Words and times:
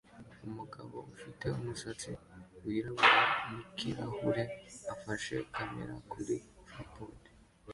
Umugabo 0.47 0.95
ufite 1.13 1.45
umusatsi 1.57 2.11
wirabura 2.65 3.23
nikirahure 3.49 4.43
afashe 4.93 5.35
kamera 5.53 5.93
kuri 6.11 6.35
trapode 6.67 7.29